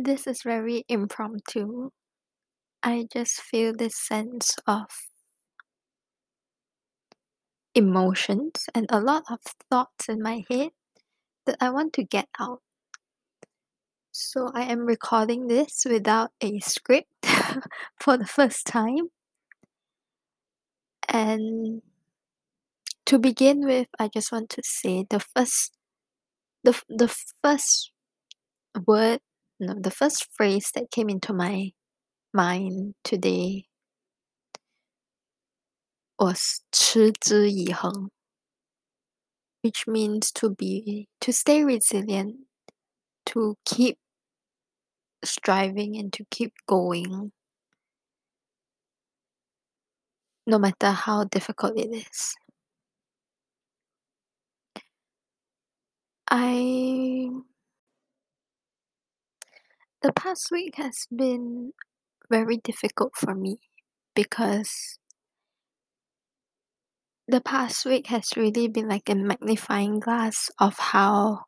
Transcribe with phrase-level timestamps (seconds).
[0.00, 1.90] This is very impromptu.
[2.84, 4.86] I just feel this sense of
[7.74, 10.70] emotions and a lot of thoughts in my head
[11.46, 12.62] that I want to get out.
[14.12, 17.10] So I am recording this without a script
[18.00, 19.08] for the first time.
[21.08, 21.82] And
[23.06, 25.72] to begin with, I just want to say the first
[26.62, 27.08] the the
[27.42, 27.90] first
[28.86, 29.20] word,
[29.59, 31.71] no, the first phrase that came into my
[32.33, 33.67] mind today
[36.19, 38.09] was 持之以恒
[39.63, 42.35] which means to be to stay resilient,
[43.25, 43.97] to keep
[45.23, 47.31] striving and to keep going
[50.45, 52.35] no matter how difficult it is.
[56.29, 57.29] I
[60.02, 61.72] the past week has been
[62.30, 63.58] very difficult for me
[64.14, 64.98] because
[67.26, 71.40] the past week has really been like a magnifying glass of how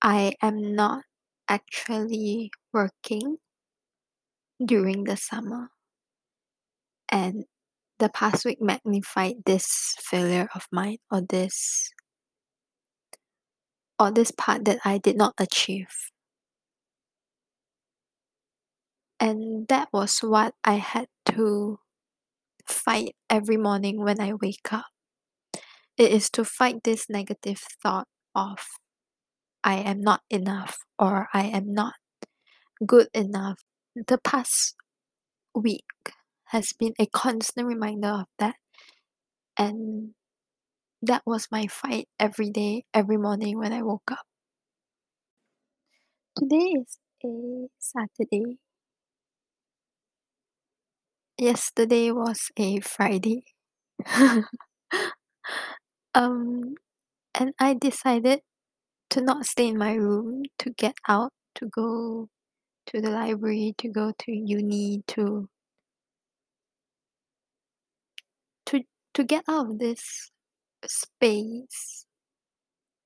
[0.00, 1.02] I am not
[1.48, 3.36] actually working
[4.64, 5.68] during the summer.
[7.10, 7.44] And
[7.98, 11.90] the past week magnified this failure of mine or this
[13.98, 15.88] or this part that I did not achieve.
[19.20, 21.78] And that was what I had to
[22.68, 24.86] fight every morning when I wake up.
[25.96, 28.58] It is to fight this negative thought of
[29.64, 31.94] I am not enough or I am not
[32.86, 33.60] good enough.
[33.94, 34.76] The past
[35.54, 35.86] week
[36.46, 38.56] has been a constant reminder of that.
[39.56, 40.14] And
[41.02, 44.26] that was my fight every day, every morning when I woke up.
[46.36, 48.58] Today is a Saturday.
[51.40, 53.44] Yesterday was a Friday.
[56.14, 56.74] um,
[57.34, 58.40] and I decided
[59.08, 62.28] to not stay in my room, to get out, to go
[62.88, 65.48] to the library, to go to uni, to
[68.66, 68.82] to
[69.14, 70.30] to get out of this
[70.84, 72.04] space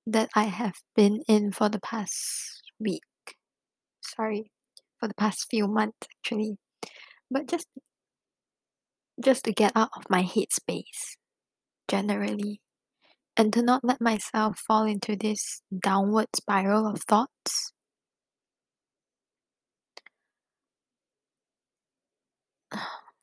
[0.08, 3.04] that I have been in for the past week.
[4.00, 4.50] Sorry,
[4.98, 6.56] for the past few months actually.
[7.30, 7.68] But just
[9.22, 11.16] just to get out of my head space
[11.88, 12.60] generally
[13.36, 17.72] and to not let myself fall into this downward spiral of thoughts.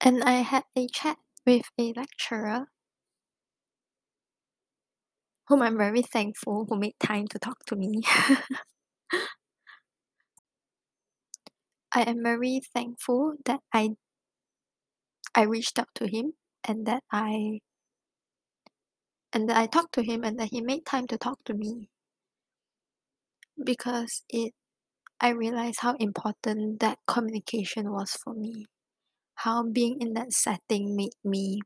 [0.00, 2.68] And I had a chat with a lecturer
[5.48, 8.02] whom I'm very thankful who made time to talk to me.
[11.92, 13.96] I am very thankful that I
[15.34, 16.34] I reached out to him
[16.64, 17.60] and that I
[19.32, 21.88] and that I talked to him and that he made time to talk to me.
[23.62, 24.52] Because it
[25.20, 28.66] I realized how important that communication was for me.
[29.36, 31.60] How being in that setting made me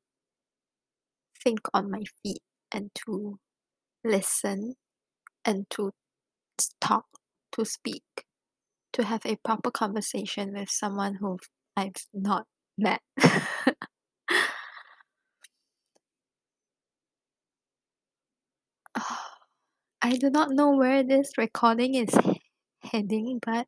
[1.43, 3.39] think on my feet and to
[4.04, 4.75] listen
[5.44, 5.93] and to
[6.81, 7.06] talk,
[7.53, 8.04] to speak,
[8.92, 11.38] to have a proper conversation with someone who
[11.76, 12.47] I've not
[12.78, 13.00] met.
[20.03, 22.14] I do not know where this recording is
[22.82, 23.66] heading, but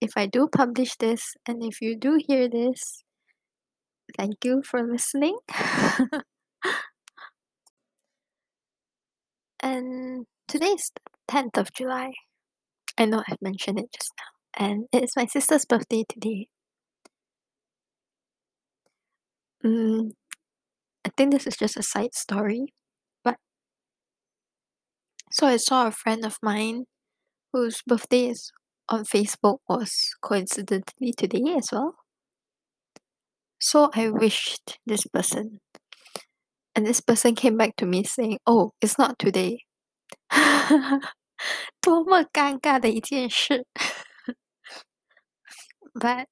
[0.00, 3.04] if I do publish this and if you do hear this,
[4.16, 5.36] thank you for listening.
[9.60, 12.12] and today is the 10th of July.
[13.00, 14.66] I know I've mentioned it just now.
[14.66, 16.48] And it is my sister's birthday today.
[19.64, 20.10] Mm,
[21.04, 22.74] I think this is just a side story.
[23.24, 23.36] But
[25.32, 26.84] so I saw a friend of mine
[27.52, 28.52] whose birthday is
[28.88, 29.92] on Facebook was
[30.22, 31.94] coincidentally today as well.
[33.60, 35.60] So I wished this person.
[36.74, 39.64] And this person came back to me saying, Oh, it's not today.
[41.81, 43.65] 多么尴尬的一件事
[46.01, 46.27] but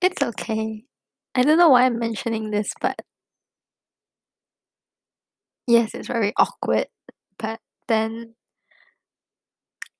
[0.00, 0.84] it's okay.
[1.34, 2.96] I don't know why I'm mentioning this, but
[5.66, 6.86] yes, it's very awkward.
[7.38, 8.34] But then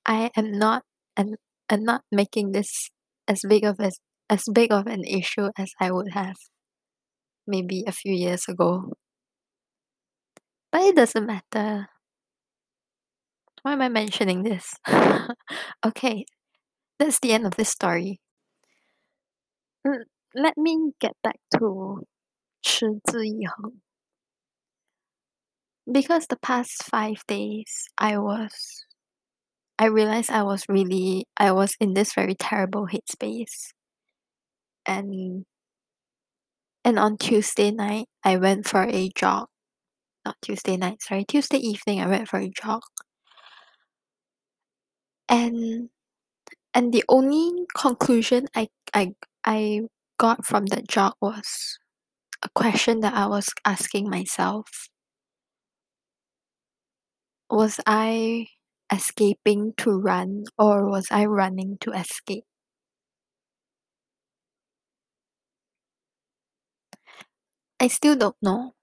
[0.04, 0.84] I am not
[1.16, 1.38] and
[1.70, 2.90] I'm not making this
[3.26, 3.98] as big of as
[4.28, 6.36] as big of an issue as I would have
[7.46, 8.92] maybe a few years ago.
[10.74, 11.88] But it doesn't matter.
[13.62, 14.74] Why am I mentioning this?
[15.86, 16.24] okay,
[16.98, 18.20] that's the end of this story.
[19.86, 20.04] Mm,
[20.34, 22.06] let me get back to
[22.62, 23.80] 持之以恒.
[25.90, 28.84] Because the past five days, I was,
[29.78, 33.72] I realized I was really, I was in this very terrible headspace.
[34.86, 35.44] And,
[36.84, 39.48] and on Tuesday night, I went for a jog.
[40.25, 42.81] not Tuesday night, sorry, Tuesday evening, I went for a jog.
[45.29, 45.89] And,
[46.73, 49.81] and the only conclusion I, I, I
[50.19, 51.79] got from that jog was
[52.43, 54.89] a question that I was asking myself
[57.49, 58.49] Was I
[58.93, 62.45] escaping to run or was I running to escape?
[67.79, 68.74] I still don't know.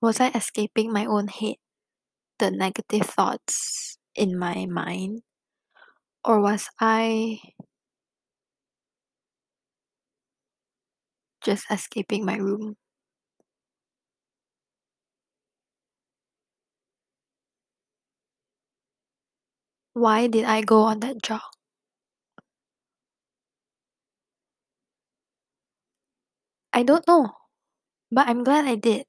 [0.00, 1.56] Was I escaping my own head,
[2.38, 5.22] the negative thoughts in my mind?
[6.22, 7.40] Or was I
[11.42, 12.76] just escaping my room?
[19.94, 21.40] Why did I go on that jog?
[26.74, 27.30] I don't know,
[28.12, 29.06] but I'm glad I did.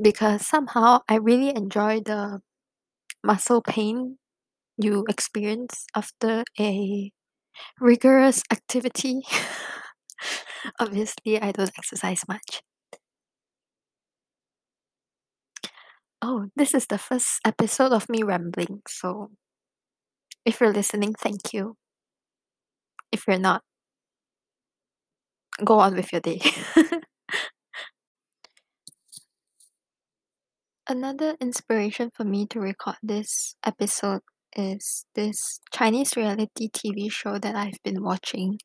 [0.00, 2.40] Because somehow I really enjoy the
[3.24, 4.18] muscle pain
[4.78, 7.12] you experience after a
[7.80, 9.22] rigorous activity.
[10.80, 12.62] Obviously, I don't exercise much.
[16.22, 19.30] Oh, this is the first episode of me rambling, so
[20.44, 21.76] if you're listening, thank you.
[23.12, 23.62] If you're not,
[25.64, 26.40] go on with your day.
[30.90, 34.22] Another inspiration for me to record this episode
[34.56, 38.58] is this Chinese reality TV show that I've been watching.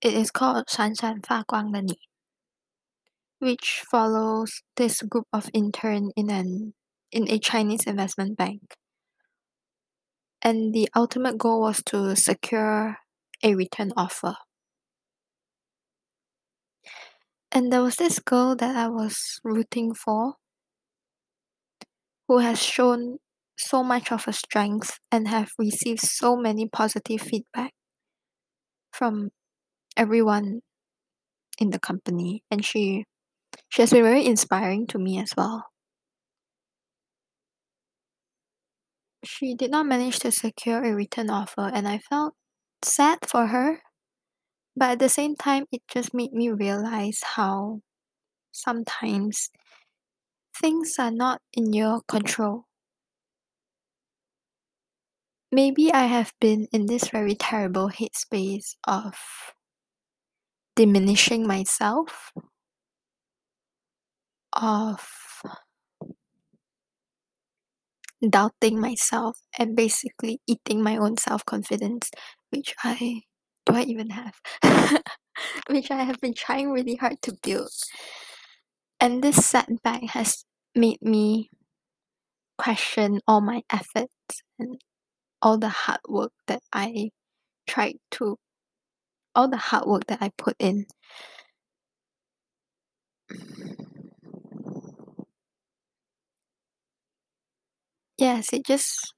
[0.00, 1.98] It is called Shan Shan Fa Guang Ni,
[3.38, 6.72] which follows this group of intern in an
[7.12, 8.62] in a Chinese investment bank.
[10.40, 12.96] And the ultimate goal was to secure
[13.44, 14.36] a return offer.
[17.52, 20.36] And there was this girl that I was rooting for
[22.28, 23.18] who has shown
[23.58, 27.72] so much of her strength and have received so many positive feedback
[28.92, 29.30] from
[29.96, 30.60] everyone
[31.58, 33.04] in the company and she
[33.70, 35.66] she has been very inspiring to me as well.
[39.24, 42.34] She did not manage to secure a return offer and I felt
[42.82, 43.80] sad for her.
[44.76, 47.82] But at the same time, it just made me realize how
[48.52, 49.50] sometimes
[50.60, 52.64] things are not in your control.
[55.50, 59.14] Maybe I have been in this very terrible headspace of
[60.76, 62.32] diminishing myself,
[64.52, 65.08] of
[68.28, 72.10] doubting myself, and basically eating my own self confidence,
[72.50, 73.22] which I
[73.64, 74.34] do I even have?
[75.70, 77.70] which I have been trying really hard to build.
[79.00, 80.44] And this setback has
[80.78, 81.50] made me
[82.58, 84.80] question all my efforts and
[85.42, 87.10] all the hard work that I
[87.68, 88.38] tried to
[89.34, 90.86] all the hard work that I put in.
[98.18, 99.14] Yes, it just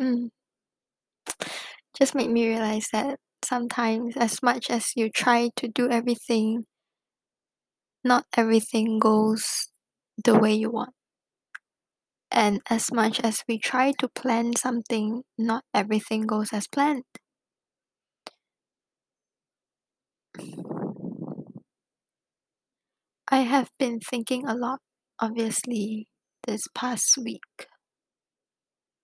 [0.00, 0.30] mm,
[1.98, 6.64] just made me realize that sometimes as much as you try to do everything,
[8.04, 9.66] not everything goes
[10.22, 10.94] the way you want.
[12.30, 17.04] And as much as we try to plan something, not everything goes as planned.
[23.30, 24.80] I have been thinking a lot,
[25.20, 26.08] obviously,
[26.46, 27.68] this past week.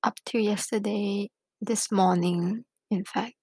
[0.03, 1.29] Up to yesterday,
[1.61, 3.35] this morning, in fact.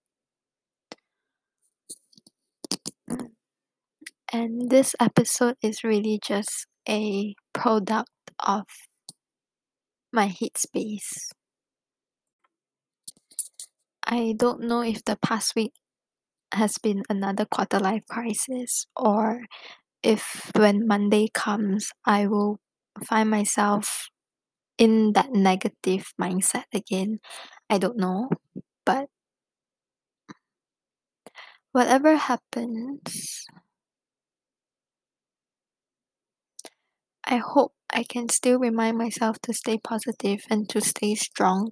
[4.33, 8.13] And this episode is really just a product
[8.45, 8.65] of
[10.13, 11.33] my headspace.
[14.05, 15.73] I don't know if the past week
[16.53, 19.41] has been another quarter life crisis or
[20.03, 22.59] if when Monday comes, I will
[23.03, 24.07] find myself
[24.77, 27.19] in that negative mindset again.
[27.69, 28.29] I don't know,
[28.85, 29.09] but
[31.73, 33.45] whatever happens,
[37.27, 41.69] I hope I can still remind myself to stay positive and to stay strong.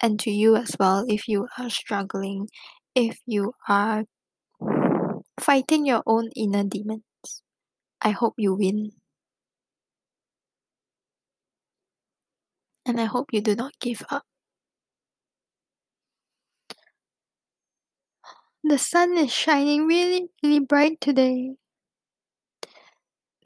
[0.00, 2.48] And to you as well, if you are struggling,
[2.96, 4.06] if you are
[5.40, 7.02] fighting your own inner demons,
[8.02, 8.92] I hope you win.
[12.84, 14.26] And I hope you do not give up.
[18.62, 21.56] The sun is shining really, really bright today.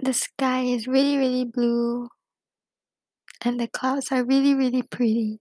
[0.02, 2.08] The sky is really, really blue.
[3.42, 5.38] And the clouds are really, really pretty.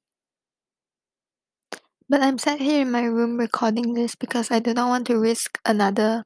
[2.08, 5.18] But I'm sat here in my room recording this because I do not want to
[5.18, 6.26] risk another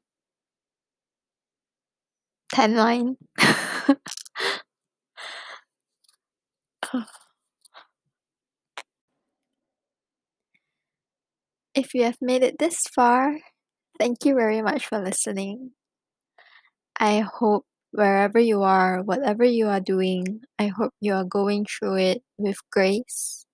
[2.52, 3.16] tan line.
[11.74, 13.38] if you have made it this far,
[13.98, 15.72] thank you very much for listening.
[17.00, 17.64] I hope
[17.96, 22.58] wherever you are, whatever you are doing, I hope you are going through it with
[22.70, 23.46] grace,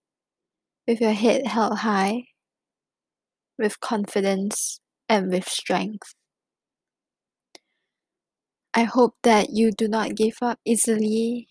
[0.88, 2.24] with your head held high,
[3.56, 6.14] with confidence, and with strength.
[8.74, 11.46] I hope that you do not give up easily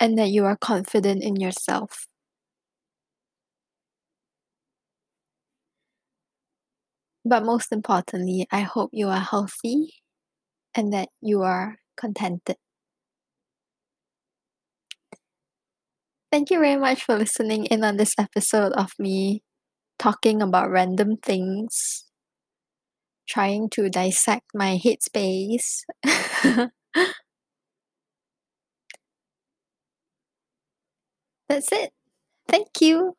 [0.00, 2.06] and that you are confident in yourself.
[7.24, 9.92] But most importantly, I hope you are healthy
[10.76, 12.56] and that you are contented.
[16.30, 19.42] Thank you very much for listening in on this episode of me
[19.98, 22.04] talking about random things,
[23.28, 25.82] trying to dissect my headspace.
[31.48, 31.92] That's it.
[32.48, 33.16] Thank you.